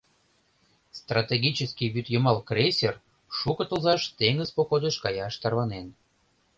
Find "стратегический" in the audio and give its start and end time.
0.99-1.87